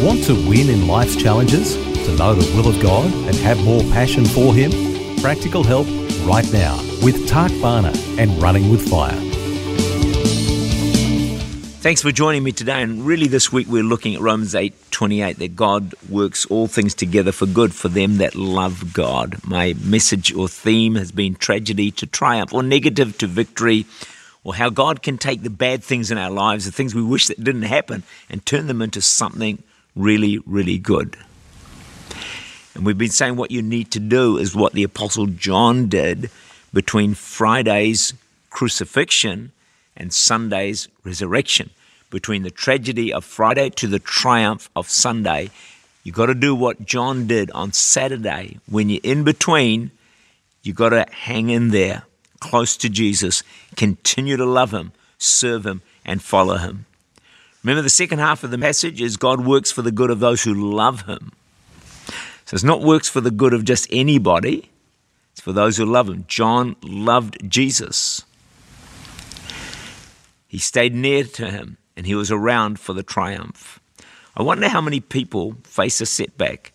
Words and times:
Want 0.00 0.24
to 0.24 0.34
win 0.34 0.68
in 0.68 0.86
life's 0.86 1.16
challenges? 1.16 1.74
To 1.74 2.16
know 2.16 2.34
the 2.34 2.54
will 2.54 2.68
of 2.68 2.82
God 2.82 3.10
and 3.10 3.34
have 3.36 3.58
more 3.64 3.80
passion 3.84 4.26
for 4.26 4.52
Him? 4.52 4.70
Practical 5.22 5.64
help 5.64 5.86
right 6.26 6.46
now 6.52 6.76
with 7.02 7.26
Tak 7.26 7.50
Bhana 7.62 7.94
and 8.18 8.30
Running 8.42 8.68
with 8.68 8.86
Fire. 8.86 9.18
Thanks 11.80 12.02
for 12.02 12.12
joining 12.12 12.42
me 12.42 12.52
today. 12.52 12.82
And 12.82 13.06
really, 13.06 13.26
this 13.26 13.50
week 13.50 13.68
we're 13.68 13.82
looking 13.82 14.14
at 14.14 14.20
Romans 14.20 14.54
8 14.54 14.74
28 14.90 15.38
that 15.38 15.56
God 15.56 15.94
works 16.10 16.44
all 16.44 16.66
things 16.66 16.92
together 16.92 17.32
for 17.32 17.46
good 17.46 17.74
for 17.74 17.88
them 17.88 18.18
that 18.18 18.34
love 18.34 18.92
God. 18.92 19.38
My 19.46 19.72
message 19.82 20.30
or 20.34 20.46
theme 20.46 20.96
has 20.96 21.10
been 21.10 21.36
tragedy 21.36 21.90
to 21.92 22.06
triumph 22.06 22.52
or 22.52 22.62
negative 22.62 23.16
to 23.16 23.26
victory 23.26 23.86
or 24.44 24.56
how 24.56 24.68
God 24.68 25.02
can 25.02 25.16
take 25.16 25.42
the 25.42 25.48
bad 25.48 25.82
things 25.82 26.10
in 26.10 26.18
our 26.18 26.30
lives, 26.30 26.66
the 26.66 26.70
things 26.70 26.94
we 26.94 27.02
wish 27.02 27.28
that 27.28 27.42
didn't 27.42 27.62
happen, 27.62 28.02
and 28.28 28.44
turn 28.44 28.66
them 28.66 28.82
into 28.82 29.00
something 29.00 29.62
really, 29.96 30.38
really 30.46 30.78
good. 30.78 31.16
And 32.74 32.84
we've 32.84 32.98
been 32.98 33.08
saying 33.08 33.36
what 33.36 33.50
you 33.50 33.62
need 33.62 33.90
to 33.92 34.00
do 34.00 34.36
is 34.36 34.54
what 34.54 34.74
the 34.74 34.82
Apostle 34.82 35.26
John 35.26 35.88
did 35.88 36.30
between 36.74 37.14
Friday's 37.14 38.12
crucifixion 38.50 39.52
and 39.96 40.12
Sunday's 40.12 40.88
resurrection. 41.02 41.70
Between 42.10 42.42
the 42.42 42.50
tragedy 42.50 43.12
of 43.12 43.24
Friday 43.24 43.70
to 43.70 43.86
the 43.88 43.98
triumph 43.98 44.68
of 44.76 44.88
Sunday, 44.90 45.50
you've 46.04 46.14
got 46.14 46.26
to 46.26 46.34
do 46.34 46.54
what 46.54 46.84
John 46.84 47.26
did 47.26 47.50
on 47.52 47.72
Saturday. 47.72 48.58
When 48.68 48.90
you're 48.90 49.00
in 49.02 49.24
between, 49.24 49.90
you've 50.62 50.76
got 50.76 50.90
to 50.90 51.06
hang 51.10 51.48
in 51.48 51.70
there 51.70 52.04
close 52.40 52.76
to 52.76 52.88
Jesus, 52.88 53.42
continue 53.74 54.36
to 54.36 54.44
love 54.44 54.72
Him, 54.72 54.92
serve 55.18 55.64
Him, 55.64 55.82
and 56.04 56.22
follow 56.22 56.58
Him. 56.58 56.86
Remember, 57.66 57.82
the 57.82 57.90
second 57.90 58.20
half 58.20 58.44
of 58.44 58.52
the 58.52 58.58
message 58.58 59.00
is 59.00 59.16
God 59.16 59.44
works 59.44 59.72
for 59.72 59.82
the 59.82 59.90
good 59.90 60.08
of 60.08 60.20
those 60.20 60.44
who 60.44 60.54
love 60.54 61.02
Him. 61.06 61.32
So 62.44 62.54
it's 62.54 62.62
not 62.62 62.80
works 62.80 63.08
for 63.08 63.20
the 63.20 63.32
good 63.32 63.52
of 63.52 63.64
just 63.64 63.88
anybody, 63.90 64.70
it's 65.32 65.40
for 65.40 65.52
those 65.52 65.76
who 65.76 65.84
love 65.84 66.08
Him. 66.08 66.24
John 66.28 66.76
loved 66.84 67.38
Jesus. 67.50 68.24
He 70.46 70.58
stayed 70.58 70.94
near 70.94 71.24
to 71.24 71.50
Him 71.50 71.76
and 71.96 72.06
he 72.06 72.14
was 72.14 72.30
around 72.30 72.78
for 72.78 72.92
the 72.92 73.02
triumph. 73.02 73.80
I 74.36 74.44
wonder 74.44 74.68
how 74.68 74.80
many 74.80 75.00
people 75.00 75.56
face 75.64 76.00
a 76.00 76.06
setback 76.06 76.72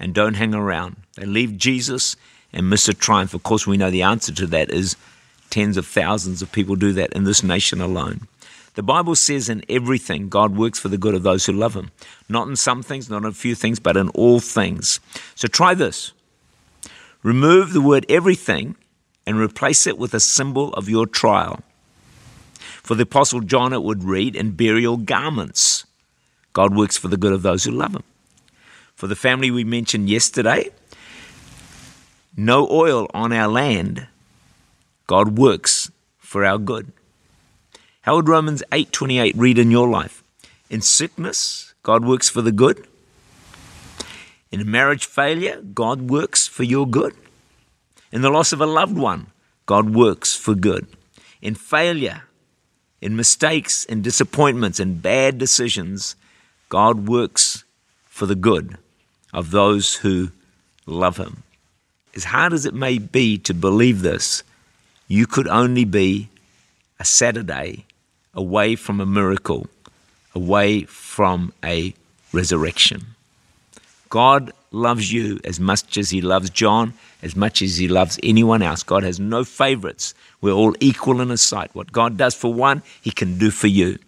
and 0.00 0.12
don't 0.12 0.34
hang 0.34 0.54
around. 0.54 0.96
They 1.14 1.24
leave 1.24 1.56
Jesus 1.56 2.16
and 2.52 2.68
miss 2.68 2.88
a 2.88 2.94
triumph. 2.94 3.32
Of 3.32 3.44
course, 3.44 3.64
we 3.64 3.76
know 3.76 3.92
the 3.92 4.02
answer 4.02 4.32
to 4.32 4.48
that 4.48 4.72
is 4.72 4.96
tens 5.50 5.76
of 5.76 5.86
thousands 5.86 6.42
of 6.42 6.50
people 6.50 6.74
do 6.74 6.92
that 6.94 7.12
in 7.12 7.22
this 7.22 7.44
nation 7.44 7.80
alone. 7.80 8.26
The 8.74 8.82
Bible 8.82 9.14
says 9.14 9.48
in 9.48 9.64
everything, 9.68 10.28
God 10.28 10.56
works 10.56 10.78
for 10.78 10.88
the 10.88 10.96
good 10.96 11.14
of 11.14 11.22
those 11.22 11.44
who 11.44 11.52
love 11.52 11.74
Him. 11.74 11.90
Not 12.28 12.48
in 12.48 12.56
some 12.56 12.82
things, 12.82 13.10
not 13.10 13.18
in 13.18 13.26
a 13.28 13.32
few 13.32 13.54
things, 13.54 13.78
but 13.78 13.96
in 13.96 14.08
all 14.10 14.40
things. 14.40 14.98
So 15.34 15.46
try 15.46 15.74
this. 15.74 16.12
Remove 17.22 17.72
the 17.72 17.82
word 17.82 18.06
everything 18.08 18.76
and 19.26 19.38
replace 19.38 19.86
it 19.86 19.98
with 19.98 20.14
a 20.14 20.20
symbol 20.20 20.72
of 20.74 20.88
your 20.88 21.06
trial. 21.06 21.60
For 22.82 22.94
the 22.94 23.04
Apostle 23.04 23.40
John, 23.40 23.72
it 23.72 23.82
would 23.82 24.04
read, 24.04 24.34
in 24.34 24.52
burial 24.52 24.96
garments. 24.96 25.84
God 26.52 26.74
works 26.74 26.96
for 26.96 27.08
the 27.08 27.16
good 27.16 27.32
of 27.32 27.42
those 27.42 27.64
who 27.64 27.70
love 27.70 27.94
Him. 27.94 28.02
For 28.94 29.06
the 29.06 29.16
family 29.16 29.50
we 29.50 29.64
mentioned 29.64 30.08
yesterday, 30.08 30.70
no 32.36 32.68
oil 32.70 33.06
on 33.12 33.32
our 33.32 33.48
land. 33.48 34.06
God 35.06 35.38
works 35.38 35.90
for 36.18 36.44
our 36.44 36.58
good. 36.58 36.92
How 38.02 38.16
would 38.16 38.28
Romans 38.28 38.64
8:28 38.72 39.34
read 39.36 39.58
in 39.58 39.70
your 39.70 39.88
life? 39.88 40.24
In 40.68 40.80
sickness, 40.80 41.72
God 41.84 42.04
works 42.04 42.28
for 42.28 42.42
the 42.42 42.50
good. 42.50 42.84
In 44.50 44.60
a 44.60 44.64
marriage 44.64 45.06
failure, 45.06 45.62
God 45.62 46.10
works 46.10 46.48
for 46.48 46.64
your 46.64 46.84
good. 46.84 47.14
In 48.10 48.22
the 48.22 48.30
loss 48.30 48.52
of 48.52 48.60
a 48.60 48.66
loved 48.66 48.96
one, 48.96 49.28
God 49.66 49.90
works 49.94 50.34
for 50.34 50.56
good. 50.56 50.88
In 51.40 51.54
failure, 51.54 52.24
in 53.00 53.14
mistakes, 53.14 53.84
in 53.84 54.02
disappointments, 54.02 54.80
in 54.80 54.98
bad 54.98 55.38
decisions, 55.38 56.16
God 56.68 57.06
works 57.06 57.62
for 58.06 58.26
the 58.26 58.34
good 58.34 58.78
of 59.32 59.52
those 59.52 59.94
who 59.96 60.32
love 60.86 61.18
Him. 61.18 61.44
As 62.16 62.24
hard 62.24 62.52
as 62.52 62.66
it 62.66 62.74
may 62.74 62.98
be 62.98 63.38
to 63.38 63.54
believe 63.54 64.02
this, 64.02 64.42
you 65.06 65.28
could 65.28 65.46
only 65.46 65.84
be 65.84 66.28
a 66.98 67.04
Saturday 67.04 67.84
away 68.34 68.76
from 68.76 69.00
a 69.00 69.06
miracle, 69.06 69.66
away 70.34 70.84
from 70.84 71.52
a 71.64 71.94
resurrection. 72.32 73.06
God 74.08 74.52
loves 74.70 75.12
you 75.12 75.40
as 75.44 75.60
much 75.60 75.96
as 75.96 76.10
He 76.10 76.20
loves 76.20 76.50
John, 76.50 76.94
as 77.22 77.36
much 77.36 77.62
as 77.62 77.76
He 77.76 77.88
loves 77.88 78.18
anyone 78.22 78.62
else. 78.62 78.82
God 78.82 79.02
has 79.02 79.20
no 79.20 79.44
favorites. 79.44 80.14
We're 80.40 80.52
all 80.52 80.74
equal 80.80 81.20
in 81.20 81.28
His 81.28 81.42
sight. 81.42 81.74
What 81.74 81.92
God 81.92 82.16
does 82.16 82.34
for 82.34 82.52
one, 82.52 82.82
He 83.00 83.10
can 83.10 83.38
do 83.38 83.50
for 83.50 83.68
you. 83.68 83.98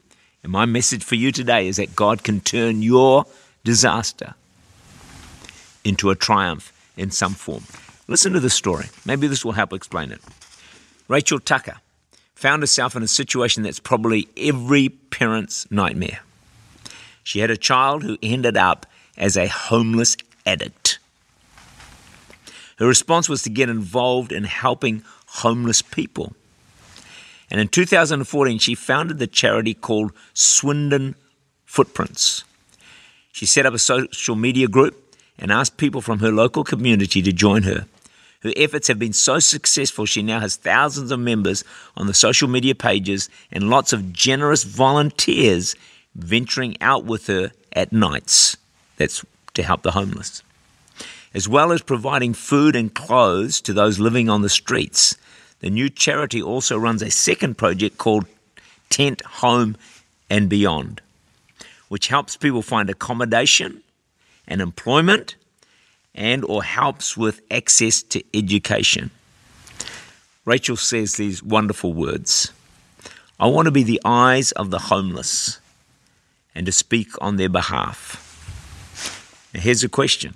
And 0.42 0.52
my 0.52 0.66
message 0.66 1.02
for 1.02 1.14
you 1.14 1.32
today 1.32 1.68
is 1.68 1.76
that 1.76 1.96
God 1.96 2.22
can 2.22 2.40
turn 2.40 2.82
your 2.82 3.24
disaster 3.64 4.34
into 5.84 6.10
a 6.10 6.14
triumph 6.14 6.72
in 6.96 7.10
some 7.10 7.34
form. 7.34 7.64
Listen 8.08 8.32
to 8.34 8.40
this 8.40 8.54
story. 8.54 8.86
Maybe 9.06 9.26
this 9.26 9.44
will 9.44 9.52
help 9.52 9.72
explain 9.72 10.12
it. 10.12 10.20
Rachel 11.08 11.40
Tucker 11.40 11.76
found 12.34 12.62
herself 12.62 12.96
in 12.96 13.02
a 13.02 13.08
situation 13.08 13.62
that's 13.62 13.80
probably 13.80 14.28
every 14.36 14.88
parent's 14.88 15.70
nightmare. 15.70 16.20
She 17.22 17.40
had 17.40 17.50
a 17.50 17.56
child 17.56 18.02
who 18.02 18.18
ended 18.22 18.56
up 18.56 18.86
as 19.16 19.36
a 19.36 19.46
homeless 19.46 20.16
addict. 20.44 20.98
Her 22.78 22.86
response 22.86 23.28
was 23.28 23.42
to 23.42 23.50
get 23.50 23.68
involved 23.68 24.32
in 24.32 24.44
helping 24.44 25.04
homeless 25.26 25.80
people. 25.80 26.34
And 27.50 27.60
in 27.60 27.68
2014, 27.68 28.58
she 28.58 28.74
founded 28.74 29.18
the 29.18 29.26
charity 29.26 29.74
called 29.74 30.12
Swindon 30.32 31.14
Footprints. 31.64 32.44
She 33.32 33.46
set 33.46 33.66
up 33.66 33.74
a 33.74 33.78
social 33.78 34.36
media 34.36 34.68
group 34.68 35.16
and 35.38 35.50
asked 35.50 35.76
people 35.76 36.00
from 36.00 36.20
her 36.20 36.30
local 36.30 36.64
community 36.64 37.22
to 37.22 37.32
join 37.32 37.62
her. 37.62 37.86
Her 38.44 38.52
efforts 38.58 38.88
have 38.88 38.98
been 38.98 39.14
so 39.14 39.38
successful, 39.38 40.04
she 40.04 40.22
now 40.22 40.38
has 40.38 40.56
thousands 40.56 41.10
of 41.10 41.18
members 41.18 41.64
on 41.96 42.06
the 42.06 42.14
social 42.14 42.46
media 42.46 42.74
pages 42.74 43.30
and 43.50 43.70
lots 43.70 43.94
of 43.94 44.12
generous 44.12 44.64
volunteers 44.64 45.74
venturing 46.14 46.76
out 46.82 47.04
with 47.06 47.26
her 47.28 47.52
at 47.72 47.90
nights. 47.90 48.56
That's 48.98 49.24
to 49.54 49.62
help 49.62 49.82
the 49.82 49.92
homeless. 49.92 50.42
As 51.32 51.48
well 51.48 51.72
as 51.72 51.80
providing 51.80 52.34
food 52.34 52.76
and 52.76 52.94
clothes 52.94 53.62
to 53.62 53.72
those 53.72 53.98
living 53.98 54.28
on 54.28 54.42
the 54.42 54.48
streets, 54.50 55.16
the 55.60 55.70
new 55.70 55.88
charity 55.88 56.42
also 56.42 56.76
runs 56.76 57.00
a 57.00 57.10
second 57.10 57.56
project 57.56 57.96
called 57.96 58.26
Tent 58.90 59.22
Home 59.22 59.76
and 60.28 60.50
Beyond, 60.50 61.00
which 61.88 62.08
helps 62.08 62.36
people 62.36 62.62
find 62.62 62.90
accommodation 62.90 63.82
and 64.46 64.60
employment 64.60 65.36
and 66.14 66.44
or 66.44 66.62
helps 66.62 67.16
with 67.16 67.40
access 67.50 68.02
to 68.02 68.22
education. 68.32 69.10
Rachel 70.44 70.76
says 70.76 71.16
these 71.16 71.42
wonderful 71.42 71.92
words. 71.92 72.52
I 73.40 73.48
want 73.48 73.66
to 73.66 73.72
be 73.72 73.82
the 73.82 74.00
eyes 74.04 74.52
of 74.52 74.70
the 74.70 74.78
homeless 74.78 75.58
and 76.54 76.66
to 76.66 76.72
speak 76.72 77.08
on 77.20 77.36
their 77.36 77.48
behalf. 77.48 78.20
Now 79.52 79.60
here's 79.60 79.82
a 79.82 79.88
question. 79.88 80.34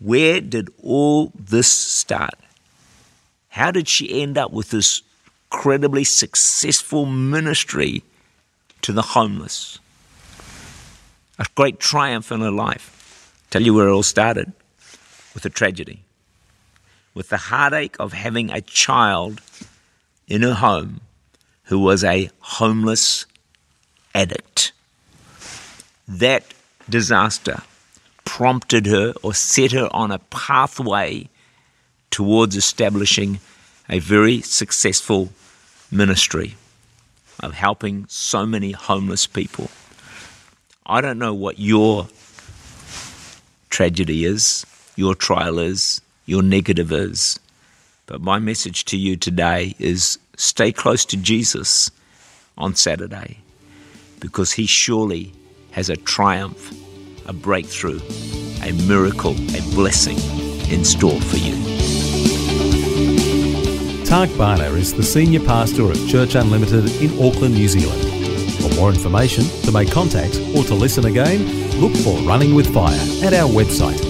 Where 0.00 0.40
did 0.40 0.70
all 0.82 1.32
this 1.34 1.70
start? 1.70 2.34
How 3.50 3.70
did 3.70 3.88
she 3.88 4.22
end 4.22 4.38
up 4.38 4.52
with 4.52 4.70
this 4.70 5.02
incredibly 5.52 6.04
successful 6.04 7.06
ministry 7.06 8.02
to 8.82 8.92
the 8.92 9.02
homeless? 9.02 9.78
A 11.38 11.46
great 11.54 11.78
triumph 11.78 12.32
in 12.32 12.40
her 12.40 12.50
life. 12.50 12.96
Tell 13.50 13.62
you 13.62 13.74
where 13.74 13.88
it 13.88 13.92
all 13.92 14.02
started 14.02 14.52
with 15.34 15.44
a 15.44 15.50
tragedy, 15.50 16.02
with 17.14 17.28
the 17.28 17.36
heartache 17.36 17.96
of 17.98 18.12
having 18.12 18.50
a 18.50 18.60
child 18.60 19.40
in 20.28 20.42
her 20.42 20.54
home 20.54 21.00
who 21.64 21.78
was 21.78 22.02
a 22.04 22.30
homeless 22.40 23.26
addict. 24.14 24.72
that 26.10 26.42
disaster 26.88 27.62
prompted 28.24 28.86
her 28.86 29.14
or 29.22 29.32
set 29.32 29.70
her 29.72 29.88
on 29.92 30.10
a 30.10 30.18
pathway 30.18 31.28
towards 32.10 32.56
establishing 32.56 33.38
a 33.88 34.00
very 34.00 34.40
successful 34.40 35.30
ministry 35.90 36.56
of 37.38 37.54
helping 37.54 38.04
so 38.08 38.44
many 38.44 38.72
homeless 38.72 39.26
people. 39.26 39.70
I 40.84 41.00
don't 41.00 41.18
know 41.18 41.34
what 41.34 41.58
your 41.60 42.08
tragedy 43.68 44.24
is, 44.24 44.66
your 45.00 45.14
trial 45.14 45.58
is, 45.58 46.02
your 46.26 46.42
negative 46.42 46.92
is, 46.92 47.40
but 48.04 48.20
my 48.20 48.38
message 48.38 48.84
to 48.84 48.98
you 48.98 49.16
today 49.16 49.74
is 49.78 50.18
stay 50.36 50.70
close 50.70 51.06
to 51.06 51.16
Jesus 51.16 51.90
on 52.58 52.74
Saturday 52.74 53.38
because 54.20 54.52
he 54.52 54.66
surely 54.66 55.32
has 55.70 55.88
a 55.88 55.96
triumph, 55.96 56.70
a 57.26 57.32
breakthrough, 57.32 57.98
a 58.62 58.72
miracle, 58.86 59.34
a 59.56 59.62
blessing 59.74 60.18
in 60.70 60.84
store 60.84 61.20
for 61.22 61.38
you. 61.38 61.56
Tak 64.04 64.28
Bhana 64.36 64.68
is 64.76 64.92
the 64.92 65.02
Senior 65.02 65.40
Pastor 65.40 65.84
of 65.84 66.08
Church 66.08 66.34
Unlimited 66.34 66.84
in 67.00 67.10
Auckland, 67.24 67.54
New 67.54 67.68
Zealand. 67.68 68.02
For 68.60 68.74
more 68.78 68.90
information, 68.90 69.44
to 69.62 69.72
make 69.72 69.90
contact, 69.90 70.38
or 70.54 70.62
to 70.64 70.74
listen 70.74 71.06
again, 71.06 71.40
look 71.80 71.96
for 72.04 72.18
Running 72.28 72.54
with 72.54 72.74
Fire 72.74 73.00
at 73.24 73.32
our 73.32 73.48
website 73.48 74.09